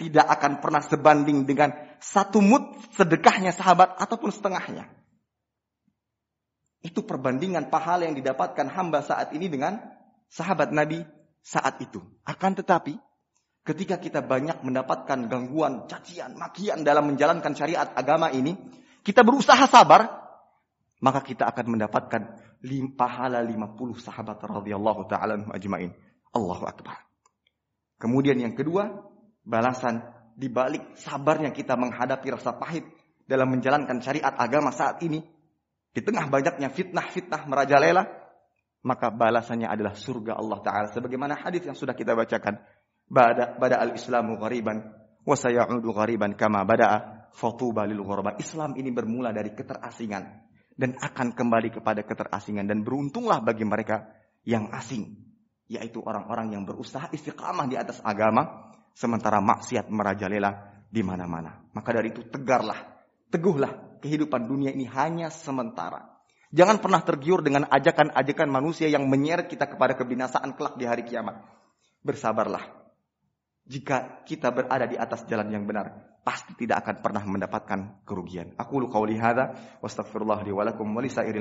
tidak 0.00 0.26
akan 0.26 0.58
pernah 0.58 0.82
sebanding 0.82 1.46
dengan 1.46 1.70
satu 2.02 2.42
mut 2.42 2.66
sedekahnya 2.96 3.54
sahabat 3.54 3.94
ataupun 4.00 4.34
setengahnya. 4.34 4.90
Itu 6.80 7.04
perbandingan 7.04 7.68
pahala 7.68 8.08
yang 8.08 8.16
didapatkan 8.16 8.72
hamba 8.72 9.04
saat 9.04 9.36
ini 9.36 9.52
dengan 9.52 9.78
sahabat 10.32 10.72
Nabi 10.72 11.04
saat 11.44 11.76
itu. 11.84 12.00
Akan 12.24 12.56
tetapi, 12.56 12.96
Ketika 13.60 14.00
kita 14.00 14.24
banyak 14.24 14.64
mendapatkan 14.64 15.28
gangguan, 15.28 15.84
cacian, 15.84 16.32
makian 16.34 16.80
dalam 16.80 17.12
menjalankan 17.12 17.52
syariat 17.52 17.92
agama 17.92 18.32
ini, 18.32 18.56
kita 19.04 19.20
berusaha 19.20 19.68
sabar, 19.68 20.08
maka 21.00 21.20
kita 21.20 21.44
akan 21.48 21.76
mendapatkan 21.76 22.22
pahala 22.96 23.40
50 23.44 24.00
sahabat 24.00 24.40
radhiyallahu 24.40 25.08
taala 25.08 25.36
ajmain. 25.52 25.92
Allahu 26.32 26.64
akbar. 26.64 27.04
Kemudian 28.00 28.40
yang 28.40 28.56
kedua, 28.56 28.88
balasan 29.44 30.00
di 30.32 30.48
balik 30.48 30.96
sabarnya 30.96 31.52
kita 31.52 31.76
menghadapi 31.76 32.32
rasa 32.32 32.56
pahit 32.56 32.88
dalam 33.28 33.52
menjalankan 33.52 34.00
syariat 34.00 34.32
agama 34.40 34.72
saat 34.72 35.04
ini, 35.04 35.20
di 35.90 36.00
tengah 36.00 36.32
banyaknya 36.32 36.72
fitnah-fitnah 36.72 37.44
merajalela, 37.44 38.08
maka 38.86 39.12
balasannya 39.12 39.68
adalah 39.68 39.92
surga 39.92 40.38
Allah 40.38 40.58
Ta'ala. 40.64 40.86
Sebagaimana 40.94 41.36
hadis 41.36 41.66
yang 41.66 41.76
sudah 41.76 41.92
kita 41.92 42.16
bacakan 42.16 42.56
bada 43.10 43.58
bada 43.58 43.82
al-islamu 43.82 44.38
ghariban 44.38 44.86
wa 45.26 45.34
sayaudu 45.34 45.90
ghariban 45.90 46.38
kama 46.38 46.62
bada'a 46.62 47.28
fatuba 47.34 47.84
lil 47.84 48.00
ghuraba. 48.06 48.38
Islam 48.38 48.78
ini 48.78 48.94
bermula 48.94 49.34
dari 49.34 49.50
keterasingan 49.52 50.22
dan 50.78 50.96
akan 50.96 51.34
kembali 51.34 51.74
kepada 51.74 52.06
keterasingan 52.06 52.64
dan 52.64 52.86
beruntunglah 52.86 53.42
bagi 53.42 53.66
mereka 53.66 54.06
yang 54.46 54.70
asing 54.72 55.28
yaitu 55.70 56.02
orang-orang 56.02 56.54
yang 56.54 56.62
berusaha 56.66 57.10
istiqamah 57.14 57.70
di 57.70 57.78
atas 57.78 58.02
agama 58.02 58.72
sementara 58.94 59.38
maksiat 59.38 59.86
merajalela 59.86 60.82
di 60.90 61.02
mana-mana. 61.06 61.62
Maka 61.70 61.94
dari 61.94 62.10
itu 62.10 62.26
tegarlah, 62.26 62.98
teguhlah 63.30 64.02
kehidupan 64.02 64.50
dunia 64.50 64.74
ini 64.74 64.90
hanya 64.90 65.30
sementara. 65.30 66.18
Jangan 66.50 66.82
pernah 66.82 66.98
tergiur 67.06 67.46
dengan 67.46 67.70
ajakan-ajakan 67.70 68.50
manusia 68.50 68.90
yang 68.90 69.06
menyeret 69.06 69.46
kita 69.46 69.70
kepada 69.70 69.94
kebinasaan 69.94 70.58
kelak 70.58 70.74
di 70.74 70.90
hari 70.90 71.06
kiamat. 71.06 71.38
Bersabarlah 72.02 72.79
jika 73.70 74.26
kita 74.26 74.50
berada 74.50 74.82
di 74.90 74.98
atas 74.98 75.22
jalan 75.30 75.46
yang 75.46 75.62
benar, 75.62 76.18
pasti 76.26 76.58
tidak 76.58 76.82
akan 76.82 76.96
pernah 77.06 77.22
mendapatkan 77.22 78.02
kerugian. 78.02 78.50
Aku 78.58 78.82
lu 78.82 78.90
qauli 78.90 79.14
hadza 79.14 79.78
wa 79.78 79.86
astaghfirullah 79.86 80.42
li 80.42 80.50
wa 80.50 80.66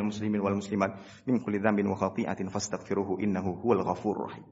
muslimin 0.06 0.38
wal 0.38 0.62
muslimat 0.62 1.02
min 1.26 1.42
kulli 1.42 1.58
dzambin 1.58 1.90
wa 1.90 1.98
khati'atin 1.98 2.54
fastaghfiruhu 2.54 3.18
innahu 3.18 3.58
huwal 3.66 3.82
ghafurur 3.82 4.30
rahim. 4.30 4.46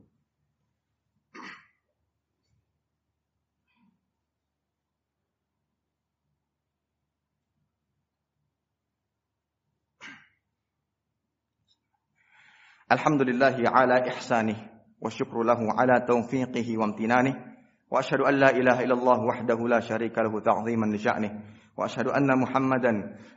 Alhamdulillahi 12.89 13.67
ala 13.67 14.01
ihsanih 14.07 14.57
wa 14.97 15.11
syukru 15.11 15.43
lahu 15.45 15.69
ala 15.69 16.01
taufiqihi 16.01 16.79
wa 16.79 16.89
amtinanih 16.89 17.56
واشهد 17.92 18.20
ان 18.20 18.34
لا 18.34 18.50
اله 18.50 18.84
الا 18.84 18.94
الله 18.94 19.18
وحده 19.20 19.58
لا 19.68 19.80
شريك 19.80 20.18
له 20.18 20.40
تعظيما 20.40 20.86
لشانه 20.86 21.30
واشهد 21.76 22.08
ان 22.08 22.38
محمدا 22.38 22.92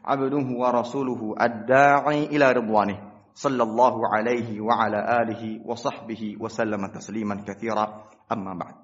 عبده 0.06 0.48
ورسوله 0.56 1.22
الداعي 1.42 2.26
الى 2.26 2.52
رضوانه 2.52 2.98
صلى 3.34 3.64
الله 3.64 3.96
عليه 4.16 4.62
وعلى 4.62 5.00
اله 5.22 5.60
وصحبه 5.66 6.38
وسلم 6.40 6.82
تسليما 6.88 7.36
كثيرا 7.48 7.86
اما 8.32 8.54
بعد 8.54 8.76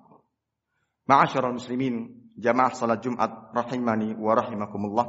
معاشر 1.07 1.49
المسلمين 1.49 2.21
jamaah 2.41 2.71
salat 2.73 3.03
Jumat 3.03 3.51
rahimani 3.51 4.15
wa 4.15 4.33
rahimakumullah 4.33 5.07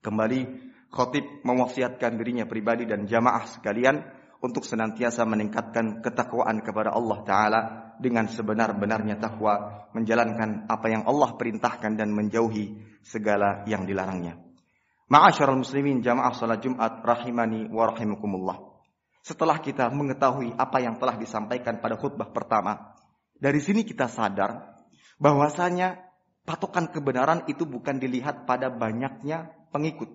kembali 0.00 0.40
khatib 0.88 1.44
mewasiatkan 1.44 2.16
dirinya 2.16 2.46
pribadi 2.46 2.86
dan 2.86 3.04
jamaah 3.04 3.44
sekalian 3.44 4.00
untuk 4.40 4.62
senantiasa 4.62 5.26
meningkatkan 5.26 6.00
ketakwaan 6.00 6.62
kepada 6.62 6.94
Allah 6.94 7.18
taala 7.26 7.60
dengan 8.03 8.27
sebenar-benarnya 8.27 9.15
takwa, 9.15 9.87
menjalankan 9.95 10.67
apa 10.67 10.87
yang 10.91 11.07
Allah 11.07 11.39
perintahkan 11.39 11.95
dan 11.95 12.11
menjauhi 12.11 12.99
segala 12.99 13.63
yang 13.63 13.87
dilarangnya. 13.87 14.35
Ma'asyiral 15.07 15.63
muslimin 15.63 16.03
jamaah 16.03 16.35
salat 16.35 16.59
Jumat 16.59 16.99
rahimani 16.99 17.71
wa 17.71 17.87
rahimakumullah. 17.87 18.59
Setelah 19.23 19.63
kita 19.63 19.87
mengetahui 19.87 20.51
apa 20.59 20.83
yang 20.83 20.99
telah 20.99 21.15
disampaikan 21.15 21.79
pada 21.79 21.95
khutbah 21.95 22.27
pertama, 22.35 22.91
dari 23.39 23.63
sini 23.63 23.87
kita 23.87 24.11
sadar 24.11 24.83
bahwasanya 25.15 26.03
patokan 26.43 26.91
kebenaran 26.91 27.47
itu 27.47 27.63
bukan 27.63 28.03
dilihat 28.03 28.43
pada 28.43 28.67
banyaknya 28.67 29.55
pengikut, 29.71 30.11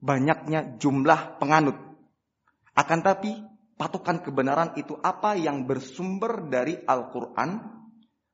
banyaknya 0.00 0.80
jumlah 0.80 1.36
penganut. 1.36 1.76
Akan 2.72 3.04
tapi 3.04 3.36
patokan 3.76 4.22
kebenaran 4.22 4.76
itu 4.76 4.96
apa 5.00 5.34
yang 5.34 5.64
bersumber 5.66 6.46
dari 6.48 6.78
Al-Quran 6.78 7.82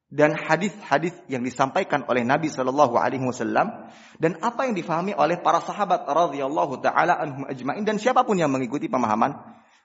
dan 0.09 0.33
hadis-hadis 0.33 1.13
yang 1.29 1.45
disampaikan 1.45 2.09
oleh 2.09 2.25
Nabi 2.25 2.49
Shallallahu 2.49 2.97
Alaihi 2.97 3.29
Wasallam 3.29 3.93
dan 4.17 4.41
apa 4.41 4.65
yang 4.65 4.73
difahami 4.73 5.13
oleh 5.13 5.37
para 5.37 5.61
sahabat 5.61 6.09
radhiyallahu 6.09 6.81
taala 6.81 7.21
anhum 7.21 7.45
ajmain 7.45 7.85
dan 7.85 8.01
siapa 8.01 8.25
pun 8.25 8.41
yang 8.41 8.49
mengikuti 8.49 8.89
pemahaman 8.89 9.37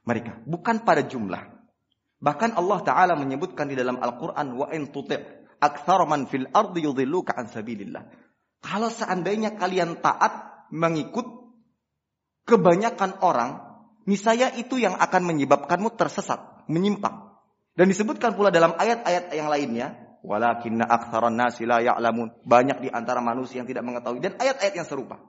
mereka. 0.08 0.40
Bukan 0.48 0.88
pada 0.88 1.04
jumlah. 1.04 1.44
Bahkan 2.24 2.56
Allah 2.56 2.80
taala 2.88 3.14
menyebutkan 3.20 3.68
di 3.68 3.76
dalam 3.76 4.00
Al-Qur'an 4.00 4.56
wa 4.56 4.72
in 4.72 4.88
man 6.08 6.22
fil 6.32 6.48
ardi 6.56 6.80
yudhilluka 6.88 7.36
an 7.36 7.52
sabilillah. 7.52 8.08
Kalau 8.64 8.88
seandainya 8.88 9.60
kalian 9.60 10.00
taat 10.00 10.68
mengikut 10.72 11.28
kebanyakan 12.48 13.20
orang 13.20 13.73
niscaya 14.10 14.52
itu 14.56 14.80
yang 14.80 14.96
akan 15.00 15.22
menyebabkanmu 15.28 15.96
tersesat 15.96 16.66
menyimpang 16.68 17.34
dan 17.74 17.86
disebutkan 17.90 18.38
pula 18.38 18.54
dalam 18.54 18.76
ayat-ayat 18.78 19.34
yang 19.34 19.50
lainnya 19.50 20.04
Walakinna 20.24 20.88
aktsaran 20.88 21.36
nasi 21.36 21.68
la 21.68 21.84
ya'lamun. 21.84 22.32
Banyak 22.48 22.80
di 22.80 22.88
antara 22.88 23.20
manusia 23.20 23.60
yang 23.60 23.68
tidak 23.68 23.84
mengetahui 23.84 24.24
dan 24.24 24.40
ayat-ayat 24.40 24.74
yang 24.80 24.88
serupa. 24.88 25.20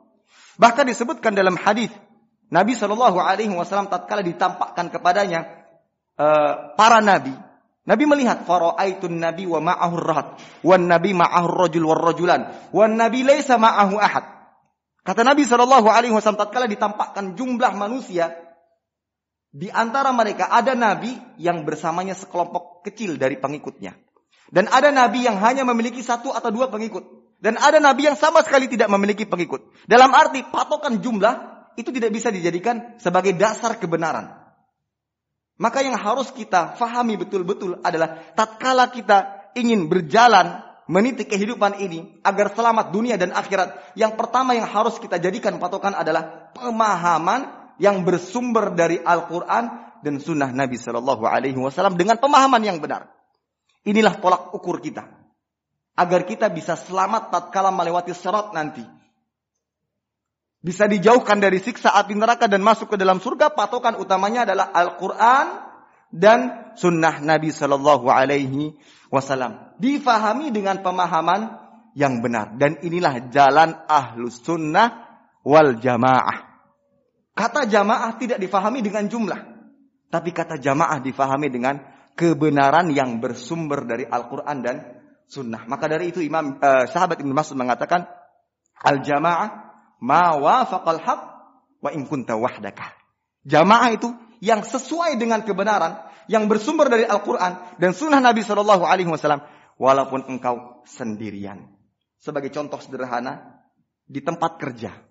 Bahkan 0.55 0.87
disebutkan 0.87 1.35
dalam 1.35 1.59
hadis 1.59 1.91
Nabi 2.47 2.79
Shallallahu 2.79 3.19
alaihi 3.19 3.51
wasallam 3.51 3.91
tatkala 3.91 4.23
ditampakkan 4.23 4.95
kepadanya 4.95 5.67
uh, 6.15 6.79
para 6.79 7.03
nabi, 7.03 7.35
Nabi 7.83 8.05
melihat 8.07 8.47
faraaitun 8.47 9.19
nabi 9.19 9.51
wa 9.51 9.59
ma'ahu 9.59 9.95
rahat, 9.99 10.39
wan 10.63 10.87
nabi 10.87 11.11
ma'ahu 11.11 11.47
rajul 11.51 11.91
war 11.91 11.99
rajulan, 11.99 12.55
wan 12.71 12.95
nabi 12.95 13.27
laisa 13.27 13.59
ma'ahu 13.59 13.99
ahad. 13.99 14.31
Kata 15.05 15.21
Nabi 15.21 15.45
Shallallahu 15.45 15.91
alaihi 15.91 16.15
wasallam 16.17 16.41
tatkala 16.41 16.65
ditampakkan 16.65 17.37
jumlah 17.37 17.77
manusia 17.77 18.33
di 19.55 19.71
antara 19.71 20.11
mereka 20.11 20.51
ada 20.51 20.75
nabi 20.75 21.15
yang 21.39 21.63
bersamanya 21.63 22.19
sekelompok 22.19 22.83
kecil 22.83 23.15
dari 23.15 23.39
pengikutnya. 23.39 23.95
Dan 24.51 24.67
ada 24.67 24.91
nabi 24.91 25.23
yang 25.23 25.39
hanya 25.39 25.63
memiliki 25.63 26.03
satu 26.03 26.35
atau 26.35 26.51
dua 26.51 26.75
pengikut. 26.75 27.07
Dan 27.39 27.55
ada 27.63 27.79
nabi 27.79 28.11
yang 28.11 28.19
sama 28.19 28.43
sekali 28.43 28.67
tidak 28.67 28.91
memiliki 28.91 29.23
pengikut. 29.23 29.63
Dalam 29.87 30.11
arti 30.11 30.43
patokan 30.43 30.99
jumlah 30.99 31.35
itu 31.79 31.95
tidak 31.95 32.11
bisa 32.11 32.35
dijadikan 32.35 32.99
sebagai 32.99 33.31
dasar 33.39 33.79
kebenaran. 33.79 34.35
Maka 35.55 35.87
yang 35.87 35.95
harus 35.95 36.35
kita 36.35 36.75
fahami 36.75 37.15
betul-betul 37.15 37.79
adalah 37.87 38.35
tatkala 38.35 38.91
kita 38.91 39.51
ingin 39.55 39.87
berjalan 39.87 40.67
meniti 40.91 41.31
kehidupan 41.31 41.79
ini 41.79 42.19
agar 42.27 42.51
selamat 42.51 42.91
dunia 42.91 43.15
dan 43.15 43.31
akhirat, 43.31 43.95
yang 43.95 44.19
pertama 44.19 44.59
yang 44.59 44.67
harus 44.67 44.99
kita 44.99 45.17
jadikan 45.23 45.63
patokan 45.63 45.95
adalah 45.95 46.51
pemahaman 46.53 47.64
yang 47.79 48.07
bersumber 48.07 48.75
dari 48.75 49.01
Al-Quran 49.01 49.65
dan 50.05 50.21
Sunnah 50.21 50.53
Nabi 50.53 50.77
Shallallahu 50.77 51.25
Alaihi 51.25 51.57
Wasallam 51.57 51.97
dengan 51.97 52.21
pemahaman 52.21 52.61
yang 52.61 52.79
benar. 52.79 53.09
Inilah 53.85 54.21
tolak 54.21 54.53
ukur 54.53 54.81
kita. 54.81 55.09
Agar 55.95 56.27
kita 56.27 56.51
bisa 56.51 56.75
selamat 56.75 57.31
tatkala 57.31 57.71
melewati 57.71 58.11
syarat 58.13 58.51
nanti. 58.51 58.83
Bisa 60.65 60.89
dijauhkan 60.89 61.39
dari 61.45 61.61
siksa 61.61 61.93
api 61.93 62.17
neraka 62.17 62.49
dan 62.49 62.65
masuk 62.65 62.95
ke 62.95 62.97
dalam 62.97 63.21
surga. 63.21 63.53
Patokan 63.53 64.01
utamanya 64.01 64.49
adalah 64.49 64.73
Al-Quran 64.73 65.47
dan 66.09 66.73
sunnah 66.81 67.21
Nabi 67.21 67.53
Shallallahu 67.53 68.09
Alaihi 68.09 68.73
Wasallam. 69.13 69.77
Difahami 69.77 70.49
dengan 70.51 70.81
pemahaman 70.81 71.61
yang 71.93 72.25
benar. 72.25 72.57
Dan 72.57 72.81
inilah 72.81 73.29
jalan 73.29 73.77
ahlus 73.87 74.41
sunnah 74.41 75.21
wal 75.45 75.77
jamaah. 75.79 76.54
Kata 77.35 77.67
jamaah 77.67 78.15
tidak 78.15 78.39
difahami 78.39 78.79
dengan 78.79 79.11
jumlah. 79.11 79.41
Tapi 80.07 80.31
kata 80.31 80.63
jamaah 80.63 81.03
difahami 81.03 81.51
dengan 81.51 81.83
kebenaran 82.15 82.95
yang 82.95 83.19
bersumber 83.19 83.83
dari 83.83 84.07
Al-Quran 84.07 84.59
dan 84.63 84.77
Sunnah. 85.27 85.67
Maka 85.67 85.91
dari 85.91 86.15
itu 86.15 86.23
Imam 86.23 86.63
uh, 86.63 86.87
sahabat 86.87 87.19
Ibnu 87.19 87.35
Mas'ud 87.35 87.59
mengatakan 87.59 88.07
al-jamaah 88.79 89.51
ma 89.99 90.39
wafaqal 90.39 91.03
haq 91.03 91.21
wa 91.83 91.91
in 91.91 92.07
kunta 92.07 92.39
wahdaka. 92.39 92.95
Jamaah 93.43 93.91
itu 93.91 94.09
yang 94.39 94.63
sesuai 94.63 95.19
dengan 95.19 95.43
kebenaran 95.43 96.07
yang 96.31 96.47
bersumber 96.47 96.87
dari 96.87 97.05
Al-Quran 97.05 97.77
dan 97.77 97.91
Sunnah 97.93 98.23
Nabi 98.23 98.47
Shallallahu 98.47 98.87
Alaihi 98.87 99.11
Wasallam 99.11 99.43
walaupun 99.77 100.31
engkau 100.31 100.87
sendirian. 100.87 101.67
Sebagai 102.23 102.49
contoh 102.55 102.81
sederhana 102.81 103.61
di 104.07 104.25
tempat 104.25 104.57
kerja 104.57 105.04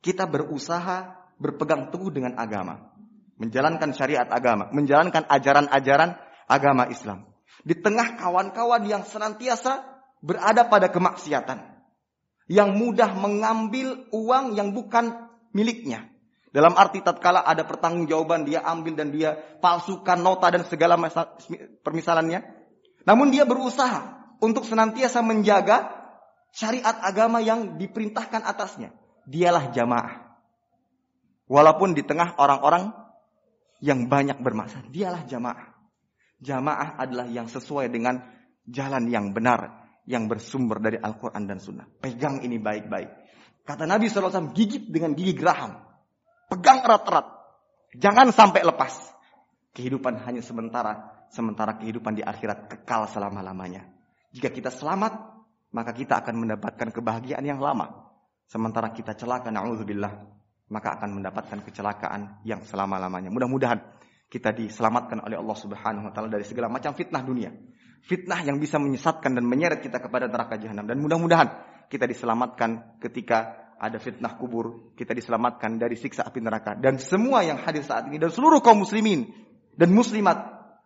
kita 0.00 0.28
berusaha 0.28 1.14
berpegang 1.36 1.92
teguh 1.92 2.12
dengan 2.12 2.36
agama 2.40 2.96
menjalankan 3.36 3.92
syariat 3.92 4.28
agama, 4.28 4.72
menjalankan 4.72 5.28
ajaran-ajaran 5.28 6.16
agama 6.48 6.88
Islam. 6.88 7.28
Di 7.62 7.76
tengah 7.76 8.16
kawan-kawan 8.16 8.84
yang 8.88 9.04
senantiasa 9.04 9.84
berada 10.24 10.66
pada 10.66 10.88
kemaksiatan, 10.88 11.60
yang 12.48 12.74
mudah 12.74 13.12
mengambil 13.16 14.08
uang 14.12 14.56
yang 14.56 14.72
bukan 14.72 15.28
miliknya. 15.52 16.08
Dalam 16.54 16.72
arti 16.72 17.04
tatkala 17.04 17.44
ada 17.44 17.68
pertanggungjawaban 17.68 18.48
dia 18.48 18.64
ambil 18.64 18.96
dan 18.96 19.12
dia 19.12 19.36
palsukan 19.60 20.16
nota 20.16 20.48
dan 20.48 20.64
segala 20.64 20.96
permisalannya. 21.84 22.40
Namun 23.04 23.28
dia 23.28 23.44
berusaha 23.44 24.32
untuk 24.40 24.64
senantiasa 24.64 25.20
menjaga 25.20 25.92
syariat 26.56 26.96
agama 27.04 27.44
yang 27.44 27.76
diperintahkan 27.76 28.40
atasnya. 28.40 28.96
Dialah 29.26 29.74
jamaah. 29.74 30.14
Walaupun 31.50 31.94
di 31.94 32.02
tengah 32.06 32.38
orang-orang 32.38 32.94
yang 33.82 34.06
banyak 34.06 34.38
bermaksud. 34.38 34.88
Dialah 34.94 35.26
jamaah. 35.26 35.74
Jamaah 36.38 37.00
adalah 37.00 37.26
yang 37.26 37.50
sesuai 37.50 37.90
dengan 37.90 38.22
jalan 38.66 39.10
yang 39.10 39.34
benar. 39.34 39.86
Yang 40.06 40.38
bersumber 40.38 40.78
dari 40.78 41.02
Al-Quran 41.02 41.50
dan 41.50 41.58
Sunnah. 41.58 41.86
Pegang 41.98 42.38
ini 42.46 42.62
baik-baik. 42.62 43.10
Kata 43.66 43.82
Nabi 43.82 44.06
SAW, 44.06 44.54
gigit 44.54 44.86
dengan 44.86 45.18
gigi 45.18 45.34
geraham. 45.34 45.82
Pegang 46.46 46.86
erat-erat. 46.86 47.26
Jangan 47.98 48.30
sampai 48.30 48.62
lepas. 48.62 48.94
Kehidupan 49.74 50.22
hanya 50.22 50.46
sementara. 50.46 51.26
Sementara 51.34 51.74
kehidupan 51.74 52.14
di 52.14 52.22
akhirat 52.22 52.70
kekal 52.70 53.10
selama-lamanya. 53.10 53.82
Jika 54.30 54.54
kita 54.54 54.70
selamat, 54.70 55.18
maka 55.74 55.90
kita 55.90 56.22
akan 56.22 56.46
mendapatkan 56.46 56.94
kebahagiaan 56.94 57.42
yang 57.42 57.58
lama. 57.58 58.05
Sementara 58.46 58.94
kita 58.94 59.18
celaka, 59.18 59.50
na'udzubillah 59.50 60.36
maka 60.66 60.98
akan 60.98 61.22
mendapatkan 61.22 61.62
kecelakaan 61.62 62.42
yang 62.42 62.62
selama-lamanya. 62.66 63.30
Mudah-mudahan 63.30 63.78
kita 64.26 64.50
diselamatkan 64.50 65.22
oleh 65.22 65.38
Allah 65.38 65.54
Subhanahu 65.54 66.10
wa 66.10 66.12
taala 66.12 66.26
dari 66.26 66.42
segala 66.42 66.66
macam 66.66 66.90
fitnah 66.98 67.22
dunia. 67.22 67.54
Fitnah 68.06 68.42
yang 68.42 68.58
bisa 68.58 68.78
menyesatkan 68.78 69.34
dan 69.34 69.46
menyeret 69.46 69.82
kita 69.82 69.98
kepada 70.02 70.26
neraka 70.30 70.58
jahanam 70.58 70.86
dan 70.86 70.98
mudah-mudahan 70.98 71.48
kita 71.86 72.06
diselamatkan 72.06 72.98
ketika 72.98 73.70
ada 73.76 73.98
fitnah 74.02 74.34
kubur, 74.40 74.94
kita 74.98 75.12
diselamatkan 75.14 75.78
dari 75.78 75.94
siksa 75.94 76.26
api 76.26 76.42
neraka 76.42 76.74
dan 76.74 76.98
semua 76.98 77.46
yang 77.46 77.60
hadir 77.62 77.86
saat 77.86 78.08
ini 78.10 78.18
dan 78.18 78.30
seluruh 78.34 78.62
kaum 78.62 78.82
muslimin 78.82 79.30
dan 79.74 79.94
muslimat 79.94 80.38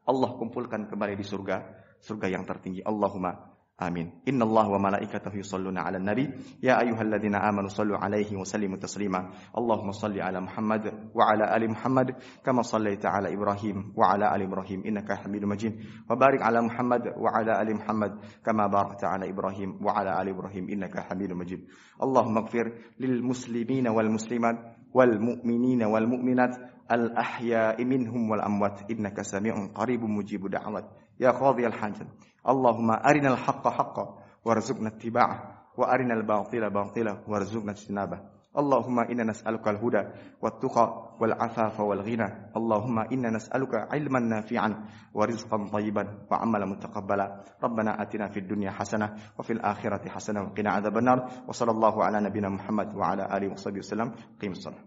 Allah 0.05 0.31
kumpulkan 0.37 0.91
kembali 0.91 1.17
di 1.17 1.25
surga, 1.25 1.57
surga 2.03 2.27
yang 2.29 2.45
tertinggi. 2.45 2.85
Allahumma 2.85 3.37
آمين. 3.83 4.13
إن 4.29 4.43
الله 4.43 4.69
وملائكته 4.69 5.37
يصلون 5.37 5.79
على 5.79 5.97
النبي. 5.97 6.31
يا 6.63 6.81
أيها 6.81 7.03
الذين 7.03 7.35
آمنوا 7.35 7.69
صلوا 7.69 7.99
عليه 7.99 8.37
وسلموا 8.37 8.77
تسليما. 8.77 9.31
اللهم 9.59 9.91
صل 9.93 10.21
على 10.21 10.41
محمد 10.41 10.93
وعلى 11.15 11.57
آل 11.57 11.71
محمد 11.71 12.15
كما 12.45 12.63
صليت 12.63 13.07
على 13.07 13.35
إبراهيم 13.35 13.93
وعلى 13.97 14.37
آل 14.37 14.43
إبراهيم. 14.43 14.83
إنك 14.87 15.13
حميد 15.13 15.45
مجيد. 15.45 15.73
وبارك 16.11 16.43
على 16.43 16.63
محمد 16.63 17.03
وعلى 17.17 17.63
آل 17.63 17.75
محمد 17.75 18.13
كما 18.45 18.67
باركت 18.67 19.05
على 19.05 19.31
إبراهيم 19.31 19.85
وعلى 19.85 20.23
آل 20.23 20.29
إبراهيم. 20.29 20.69
إنك 20.69 21.01
حميد 21.01 21.33
مجيد. 21.33 21.61
اللهم 22.03 22.39
اغفر 22.39 22.73
للمسلمين 23.01 23.89
والمسلمات 23.89 24.57
والمؤمنين 24.95 25.83
والمؤمنات 25.83 26.57
الأحياء 26.93 27.85
منهم 27.85 28.31
والأموات. 28.31 28.91
إنك 28.91 29.23
سميع 29.23 29.55
قريب 29.75 30.03
مجيب 30.05 30.51
دعوات. 30.51 30.85
يا 31.21 31.31
قاضي 31.31 31.67
الحاجة. 31.67 32.07
اللهم 32.49 32.91
أرنا 32.91 33.29
الحق 33.33 33.69
حقا 33.69 34.05
وارزقنا 34.45 34.89
اتباعه 34.89 35.37
وأرنا 35.79 36.15
الباطل 36.15 36.71
باطلا 36.71 37.13
وارزقنا 37.29 37.73
اجتنابه 37.73 38.19
اللهم 38.51 38.99
إنا 39.01 39.25
نسألك 39.25 39.69
الهدى 39.69 40.03
والتقى 40.43 40.87
والعفاف 41.21 41.81
والغنى 41.81 42.29
اللهم 42.57 42.99
إنا 42.99 43.31
نسألك 43.31 43.75
علما 43.95 44.19
نافعا 44.21 44.85
ورزقا 45.15 45.57
طيبا 45.71 46.05
وعملا 46.31 46.67
متقبلا 46.67 47.27
ربنا 47.63 48.03
آتنا 48.03 48.29
في 48.29 48.39
الدنيا 48.41 48.71
حسنة 48.71 49.15
وفي 49.39 49.53
الآخرة 49.53 50.09
حسنة 50.09 50.41
وقنا 50.43 50.71
عذاب 50.71 50.99
النار 50.99 51.19
وصلى 51.49 51.71
الله 51.71 52.05
على 52.05 52.21
نبينا 52.21 52.49
محمد 52.49 52.95
وعلى 52.95 53.37
آله 53.37 53.49
وصحبه 53.53 53.79
وسلم 53.79 54.09
قيم 54.43 54.53
الصلاة 54.53 54.83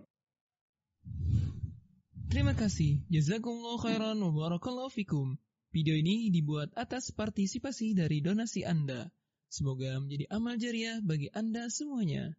Terima 2.33 2.57
kasih. 2.57 3.05
Jazakumullah 3.13 3.77
khairan 3.77 4.17
wa 4.17 4.33
barakallahu 4.33 4.89
fikum. 4.89 5.37
Video 5.73 5.97
ini 5.97 6.29
dibuat 6.29 6.69
atas 6.77 7.09
partisipasi 7.09 7.97
dari 7.97 8.21
donasi 8.21 8.61
Anda. 8.61 9.09
Semoga 9.49 9.97
menjadi 9.97 10.29
amal 10.29 10.61
jariah 10.61 11.01
bagi 11.01 11.33
Anda 11.33 11.65
semuanya. 11.73 12.37